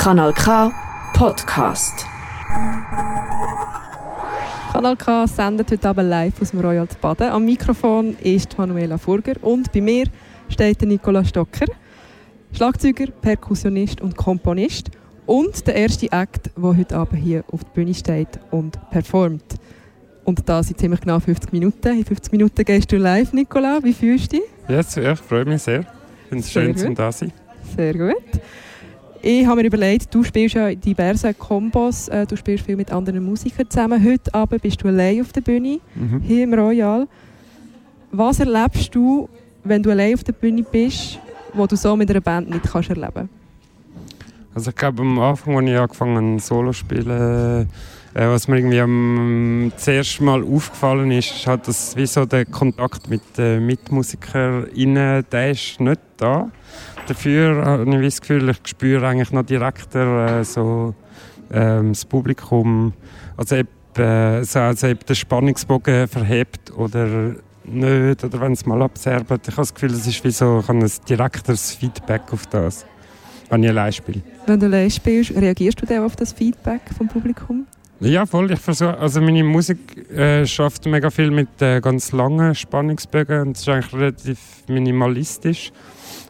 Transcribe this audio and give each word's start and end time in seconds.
Kanal 0.00 0.32
K 0.32 0.72
Podcast. 1.12 2.06
Kanal 4.72 4.96
K 4.96 5.26
sendet 5.26 5.70
heute 5.70 5.88
Abend 5.90 6.08
live 6.08 6.40
aus 6.40 6.52
dem 6.52 6.60
Royal 6.60 6.88
Baden. 7.02 7.28
Am 7.28 7.44
Mikrofon 7.44 8.16
ist 8.22 8.56
Manuela 8.56 8.96
Furger 8.96 9.34
und 9.42 9.70
bei 9.70 9.82
mir 9.82 10.06
steht 10.48 10.80
der 10.80 10.88
Nicola 10.88 11.22
Stocker, 11.22 11.66
Schlagzeuger, 12.54 13.08
Perkussionist 13.20 14.00
und 14.00 14.16
Komponist 14.16 14.90
und 15.26 15.66
der 15.66 15.74
erste 15.74 16.10
Act, 16.10 16.50
der 16.56 16.76
heute 16.78 16.96
Abend 16.96 17.22
hier 17.22 17.44
auf 17.52 17.62
der 17.62 17.70
Bühne 17.72 17.92
steht 17.92 18.40
und 18.50 18.78
performt. 18.88 19.56
Und 20.24 20.48
da 20.48 20.62
sind 20.62 20.80
ziemlich 20.80 21.02
genau 21.02 21.20
50 21.20 21.52
Minuten. 21.52 21.98
In 21.98 22.06
50 22.06 22.32
Minuten 22.32 22.64
gehst 22.64 22.90
du 22.90 22.96
live, 22.96 23.34
Nicola. 23.34 23.80
Wie 23.82 23.92
fühlst 23.92 24.32
du 24.32 24.38
dich? 24.38 24.46
Yes, 24.66 24.94
ja, 24.94 25.12
ich 25.12 25.20
freue 25.20 25.44
mich 25.44 25.60
sehr. 25.60 25.80
Ich 25.80 26.28
finde 26.30 26.44
es 26.44 26.50
schön, 26.50 26.74
zum 26.74 26.94
da 26.94 27.12
sein. 27.12 27.34
Sehr 27.76 27.92
gut. 27.92 28.40
Ich 29.22 29.46
habe 29.46 29.60
mir 29.60 29.66
überlegt, 29.66 30.14
du 30.14 30.24
spielst 30.24 30.54
ja 30.54 30.74
diverse 30.74 31.34
Kombos, 31.34 32.08
äh, 32.08 32.26
du 32.26 32.36
spielst 32.36 32.64
viel 32.64 32.76
mit 32.76 32.90
anderen 32.90 33.24
Musikern 33.24 33.68
zusammen. 33.68 34.02
Heute 34.02 34.32
Abend 34.32 34.62
bist 34.62 34.82
du 34.82 34.88
allein 34.88 35.20
auf 35.20 35.32
der 35.32 35.42
Bühne, 35.42 35.80
mhm. 35.94 36.22
hier 36.22 36.44
im 36.44 36.54
Royal. 36.54 37.06
Was 38.12 38.40
erlebst 38.40 38.94
du, 38.94 39.28
wenn 39.62 39.82
du 39.82 39.90
allein 39.90 40.14
auf 40.14 40.24
der 40.24 40.32
Bühne 40.32 40.62
bist, 40.62 41.18
was 41.52 41.68
du 41.68 41.76
so 41.76 41.96
mit 41.96 42.10
einer 42.10 42.22
Band 42.22 42.48
nicht 42.48 42.64
kannst 42.64 42.88
erleben 42.88 43.28
Also 44.54 44.70
ich 44.70 44.76
glaube, 44.76 45.02
am 45.02 45.18
Anfang, 45.18 45.56
als 45.56 45.68
ich 45.68 45.78
angefangen 45.78 46.32
habe, 46.32 46.40
Solo 46.40 46.72
spielen, 46.72 47.68
äh, 48.14 48.26
was 48.26 48.48
mir 48.48 48.56
irgendwie 48.56 48.80
am 48.80 49.72
zuerst 49.76 50.20
Mal 50.20 50.42
aufgefallen 50.42 51.12
ist, 51.12 51.30
ist 51.30 51.46
halt, 51.46 51.68
dass 51.68 51.96
wie 51.96 52.06
so 52.06 52.24
der 52.24 52.44
Kontakt 52.44 53.08
mit 53.08 53.22
den 53.38 53.64
MitmusikerInnen, 53.66 55.24
der 55.30 55.50
ist 55.50 55.80
nicht 55.80 56.00
da. 56.16 56.50
Dafür 57.06 57.64
habe 57.64 57.96
ich 58.04 58.14
das 58.14 58.20
Gefühl, 58.20 58.48
ich 58.50 58.58
spüre 58.64 59.06
eigentlich 59.06 59.30
noch 59.32 59.44
direkter 59.44 60.40
äh, 60.40 60.44
so, 60.44 60.94
ähm, 61.52 61.92
das 61.92 62.04
Publikum. 62.04 62.92
Also 63.36 63.56
ob, 63.56 63.98
äh, 63.98 64.42
so, 64.42 64.58
also 64.58 64.88
ob 64.88 65.06
der 65.06 65.14
Spannungsbogen 65.14 66.08
verhebt 66.08 66.72
oder 66.72 67.34
nicht, 67.64 68.24
oder 68.24 68.40
wenn 68.40 68.52
es 68.52 68.66
mal 68.66 68.82
abserbt. 68.82 69.30
Ich 69.30 69.52
habe 69.52 69.62
das 69.62 69.74
Gefühl, 69.74 69.92
es 69.92 70.06
ist 70.06 70.24
wie 70.24 70.30
so 70.30 70.62
ein 70.66 70.90
direkteres 71.08 71.72
Feedback 71.72 72.22
auf 72.32 72.46
das, 72.46 72.84
wenn 73.50 73.62
ich 73.62 73.70
allein 73.70 73.92
spiele. 73.92 74.22
Wenn 74.46 74.60
du 74.60 74.66
allein 74.66 74.90
spielst, 74.90 75.32
reagierst 75.32 75.82
du 75.82 75.86
dann 75.86 76.04
auf 76.04 76.16
das 76.16 76.32
Feedback 76.32 76.80
vom 76.96 77.08
Publikum? 77.08 77.66
Ja, 78.00 78.24
voll. 78.24 78.50
Ich 78.50 78.60
versuche, 78.60 78.96
also 78.96 79.20
meine 79.20 79.44
Musik 79.44 80.10
äh, 80.10 80.46
schafft 80.46 80.86
mega 80.86 81.10
viel 81.10 81.30
mit 81.30 81.60
äh, 81.60 81.80
ganz 81.80 82.12
langen 82.12 82.54
Spannungsbögen 82.54 83.42
und 83.42 83.56
es 83.56 83.62
ist 83.62 83.68
eigentlich 83.68 83.92
relativ 83.92 84.38
minimalistisch. 84.68 85.70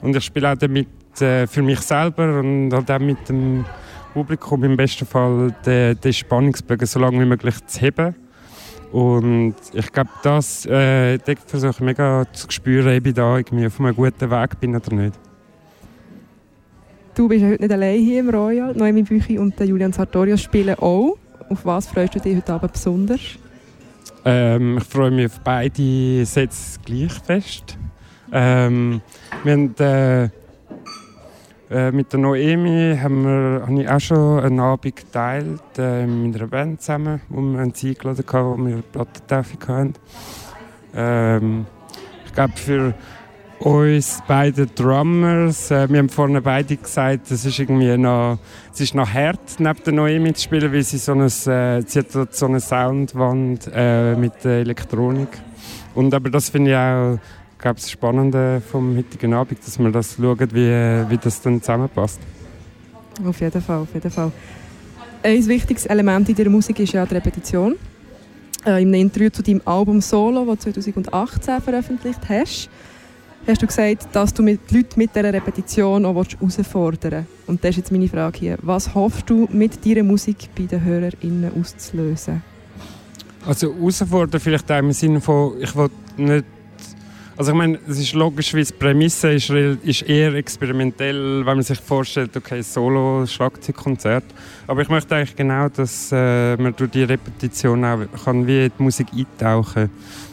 Und 0.00 0.16
ich 0.16 0.24
spiele 0.24 0.52
auch 0.52 0.56
damit 0.56 0.88
äh, 1.20 1.46
für 1.46 1.60
mich 1.60 1.80
selber 1.80 2.40
und 2.40 2.72
halt 2.72 2.90
auch 2.90 2.98
mit 2.98 3.28
dem 3.28 3.66
Publikum 4.14 4.64
im 4.64 4.78
besten 4.78 5.04
Fall 5.04 5.54
den, 5.66 6.00
den 6.00 6.12
Spannungsbögen 6.12 6.86
so 6.86 7.00
lange 7.00 7.20
wie 7.20 7.26
möglich 7.26 7.54
zu 7.66 7.80
heben. 7.80 8.14
Und 8.92 9.56
ich 9.74 9.92
glaube, 9.92 10.10
das 10.22 10.64
äh, 10.64 11.18
versuche 11.46 11.70
ich 11.72 11.80
mega 11.80 12.24
zu 12.32 12.50
spüren, 12.50 12.96
ob 12.96 13.06
ich 13.06 13.12
da 13.12 13.36
irgendwie 13.36 13.66
auf 13.66 13.78
einem 13.78 13.94
guten 13.94 14.30
Weg 14.30 14.58
bin 14.60 14.74
oder 14.74 14.94
nicht. 14.94 15.27
Du 17.18 17.26
bist 17.26 17.44
heute 17.44 17.60
nicht 17.60 17.72
allein 17.72 17.98
hier 17.98 18.20
im 18.20 18.30
Royal. 18.30 18.72
Noemi 18.74 19.02
Büchi 19.02 19.40
und 19.40 19.58
Julian 19.58 19.92
Sartorius 19.92 20.40
spielen 20.40 20.76
auch. 20.78 21.16
Auf 21.48 21.66
was 21.66 21.88
freust 21.88 22.14
du 22.14 22.20
dich 22.20 22.36
heute 22.36 22.52
Abend 22.52 22.72
besonders? 22.72 23.20
Ähm, 24.24 24.78
ich 24.78 24.84
freue 24.84 25.10
mich 25.10 25.26
auf 25.26 25.40
beide 25.40 26.24
Sets 26.24 26.78
gleich 26.84 27.12
fest. 27.14 27.76
Ähm, 28.32 29.00
wir 29.42 29.52
haben, 29.52 29.74
äh, 29.80 30.28
äh, 31.70 31.90
mit 31.90 32.12
der 32.12 32.20
Noemi 32.20 32.96
haben 33.02 33.24
wir, 33.24 33.62
habe 33.66 33.82
ich 33.82 33.88
auch 33.88 33.98
schon 33.98 34.44
einen 34.44 34.60
Abend 34.60 34.94
geteilt 34.94 35.60
äh, 35.76 36.06
mit 36.06 36.36
einer 36.36 36.46
Band 36.46 36.82
zusammen, 36.82 37.20
wo 37.30 37.40
wir 37.40 37.62
uns 37.62 37.82
eingeladen 37.82 38.24
haben, 38.32 38.60
wo 38.60 38.64
wir 38.64 38.74
eine 38.74 38.82
Plattentaufe 38.92 39.56
hatten. 39.66 39.94
Ähm, 40.94 41.66
ich 42.24 42.32
glaube, 42.32 42.52
für 42.54 42.94
uns 43.60 44.22
beide 44.26 44.66
Drummers. 44.66 45.70
Äh, 45.70 45.88
wir 45.88 45.98
haben 45.98 46.08
vorhin 46.08 46.42
beide 46.42 46.76
gesagt, 46.76 47.30
es 47.30 47.44
ist 47.44 47.58
irgendwie 47.58 47.96
noch, 47.96 48.38
es 48.72 48.80
ist 48.80 48.94
noch 48.94 49.12
hart, 49.12 49.58
neben 49.58 49.82
der 49.84 49.92
Noemi 49.92 50.32
zu 50.34 50.44
spielen, 50.44 50.72
weil 50.72 50.82
sie 50.82 50.98
so, 50.98 51.12
eine, 51.12 51.26
äh, 51.26 51.82
sie 51.86 51.98
hat 51.98 52.34
so 52.34 52.46
eine 52.46 52.60
Soundwand 52.60 53.70
äh, 53.74 54.14
mit 54.14 54.44
der 54.44 54.60
Elektronik. 54.60 55.28
Und 55.94 56.14
aber 56.14 56.30
das 56.30 56.48
finde 56.48 56.70
ich 56.70 56.76
auch 56.76 57.18
glaube, 57.58 57.80
das 57.80 57.90
Spannende 57.90 58.62
vom 58.70 58.96
heutigen 58.96 59.34
Abend, 59.34 59.58
dass 59.64 59.78
wir 59.78 59.90
das 59.90 60.16
schauen, 60.16 60.48
wie, 60.52 61.10
wie 61.10 61.18
das 61.18 61.40
dann 61.42 61.60
zusammenpasst. 61.60 62.20
Auf 63.24 63.40
jeden 63.40 63.60
Fall, 63.60 63.78
auf 63.78 63.92
jeden 63.92 64.10
Fall. 64.10 64.32
Ein 65.22 65.46
wichtiges 65.46 65.86
Element 65.86 66.28
in 66.28 66.34
der 66.36 66.48
Musik 66.48 66.78
ist 66.78 66.92
ja 66.92 67.04
die 67.04 67.14
Repetition. 67.14 67.74
Äh, 68.64 68.82
in 68.82 68.88
einem 68.88 68.94
Interview 68.94 69.30
zu 69.30 69.42
deinem 69.42 69.60
Album 69.64 70.00
Solo, 70.00 70.44
das 70.44 70.64
du 70.64 70.72
2018 70.72 71.60
veröffentlicht 71.60 72.20
hast, 72.28 72.70
hast 73.46 73.62
du 73.62 73.66
gesagt, 73.66 74.08
dass 74.12 74.34
du 74.34 74.42
mit 74.42 74.70
Leuten 74.70 74.98
mit 74.98 75.14
dieser 75.14 75.32
Repetition 75.32 76.04
auch 76.04 76.14
herausfordern 76.14 77.26
willst. 77.26 77.48
Und 77.48 77.64
das 77.64 77.70
ist 77.70 77.76
jetzt 77.76 77.92
meine 77.92 78.08
Frage 78.08 78.38
hier. 78.38 78.58
Was 78.62 78.94
hoffst 78.94 79.28
du 79.30 79.48
mit 79.52 79.84
deiner 79.84 80.02
Musik 80.02 80.48
bei 80.56 80.64
den 80.64 80.84
HörerInnen 80.84 81.52
auszulösen? 81.58 82.42
Also 83.46 83.72
herausfordern 83.72 84.40
vielleicht 84.40 84.70
auch 84.70 84.78
im 84.78 84.92
Sinne 84.92 85.20
von, 85.20 85.54
ich 85.60 85.74
will 85.74 85.90
nicht 86.16 86.44
also 87.38 87.52
ich 87.52 87.56
meine, 87.56 87.78
es 87.88 88.00
ist 88.00 88.14
logisch, 88.14 88.52
wie 88.52 88.64
die 88.64 88.72
Prämisse 88.72 89.30
ist, 89.30 89.48
ist 89.48 90.02
eher 90.02 90.34
experimentell, 90.34 91.46
wenn 91.46 91.54
man 91.54 91.62
sich 91.62 91.78
vorstellt, 91.78 92.36
okay, 92.36 92.62
Solo-Schlagzeugkonzert. 92.62 94.24
Aber 94.66 94.82
ich 94.82 94.88
möchte 94.88 95.14
eigentlich 95.14 95.36
genau, 95.36 95.68
dass 95.68 96.10
äh, 96.10 96.56
man 96.56 96.74
durch 96.74 96.90
die 96.90 97.04
Repetition 97.04 97.84
auch 97.84 98.00
kann 98.24 98.44
wie 98.44 98.64
in 98.64 98.72
die 98.76 98.82
Musik 98.82 99.06
eintauchen 99.16 99.88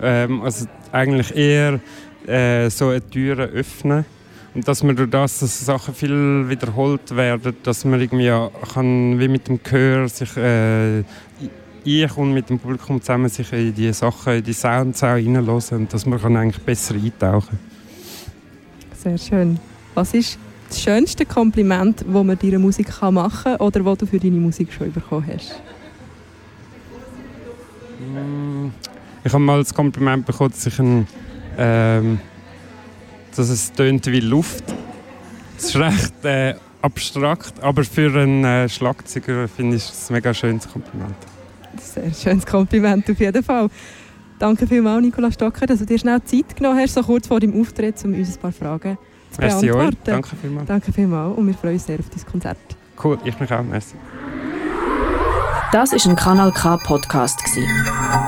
ähm, 0.00 0.40
Also 0.40 0.68
eigentlich 0.90 1.36
eher 1.36 1.80
äh, 2.26 2.68
so 2.70 2.88
eine 2.88 3.08
Türe 3.08 3.44
öffnen. 3.44 4.04
Und 4.54 4.66
dass 4.66 4.82
man 4.82 4.96
durch 4.96 5.10
das, 5.10 5.40
dass 5.40 5.66
Sachen 5.66 5.94
viel 5.94 6.48
wiederholt 6.48 7.14
werden, 7.14 7.54
dass 7.62 7.84
man 7.84 8.00
irgendwie 8.00 8.32
kann, 8.72 9.20
wie 9.20 9.28
mit 9.28 9.48
dem 9.48 9.60
Gehör 9.62 10.08
sich 10.08 10.34
äh, 10.36 11.00
ich 11.86 12.16
und 12.16 12.32
mit 12.32 12.50
dem 12.50 12.58
Publikum 12.58 13.00
zusammen 13.00 13.28
sich 13.28 13.52
in 13.52 13.74
die 13.74 13.92
Sachen, 13.92 14.34
in 14.34 14.42
die 14.42 14.52
Sounds 14.52 15.02
auch 15.02 15.08
reinhören 15.08 15.62
und 15.70 15.92
dass 15.92 16.04
man 16.04 16.20
kann 16.20 16.36
eigentlich 16.36 16.62
besser 16.64 16.94
eintauchen 16.94 17.58
Sehr 18.96 19.16
schön. 19.16 19.60
Was 19.94 20.12
ist 20.14 20.38
das 20.68 20.80
schönste 20.80 21.24
Kompliment, 21.24 22.04
das 22.06 22.24
man 22.24 22.38
deiner 22.38 22.58
Musik 22.58 22.88
machen 23.02 23.44
kann 23.44 23.56
oder 23.56 23.84
das 23.84 23.98
du 23.98 24.06
für 24.06 24.18
deine 24.18 24.38
Musik 24.38 24.72
schon 24.72 24.92
bekommen 24.92 25.26
hast? 25.32 25.60
Mm, 28.00 28.68
ich 29.22 29.32
habe 29.32 29.44
mal 29.44 29.58
das 29.58 29.72
Kompliment 29.72 30.26
bekommen, 30.26 30.50
dass, 30.50 30.66
ich 30.66 30.78
ein, 30.78 31.06
ähm, 31.56 32.20
dass 33.36 33.48
es 33.48 33.72
tönt 33.72 34.06
wie 34.06 34.20
Luft. 34.20 34.64
Das 35.56 35.66
ist 35.66 35.76
recht 35.76 36.24
äh, 36.24 36.54
abstrakt, 36.82 37.62
aber 37.62 37.84
für 37.84 38.20
einen 38.20 38.44
äh, 38.44 38.68
Schlagzeuger 38.68 39.48
finde 39.48 39.76
ich 39.76 39.88
es 39.88 40.10
ein 40.10 40.14
mega 40.14 40.32
schönes 40.32 40.70
Kompliment. 40.70 41.16
Sehr 41.80 42.12
schönes 42.12 42.46
Kompliment 42.46 43.10
auf 43.10 43.18
jeden 43.18 43.42
Fall. 43.42 43.68
Danke 44.38 44.66
vielmals, 44.66 45.02
Nicola 45.02 45.32
Stocker, 45.32 45.66
dass 45.66 45.78
du 45.78 45.86
dir 45.86 45.98
schnell 45.98 46.22
Zeit 46.24 46.56
genommen 46.56 46.78
hast, 46.78 46.94
so 46.94 47.02
kurz 47.02 47.26
vor 47.26 47.40
deinem 47.40 47.58
Auftritt, 47.60 47.96
um 48.04 48.14
uns 48.14 48.36
ein 48.36 48.40
paar 48.40 48.52
Fragen 48.52 48.98
zu 49.30 49.40
merci 49.40 49.66
beantworten. 49.66 49.96
Merci 50.06 50.10
Danke 50.10 50.36
vielmals. 50.36 50.66
Danke 50.66 50.92
vielmals 50.92 51.38
und 51.38 51.46
wir 51.46 51.54
freuen 51.54 51.74
uns 51.74 51.86
sehr 51.86 51.98
auf 51.98 52.08
dein 52.10 52.26
Konzert. 52.26 52.58
Cool, 53.02 53.18
ich 53.24 53.38
mich 53.40 53.52
auch. 53.52 53.62
Merci. 53.62 53.96
Das 55.72 55.92
war 55.92 56.10
ein 56.10 56.16
Kanal 56.16 56.52
K 56.52 56.76
Podcast. 56.76 57.40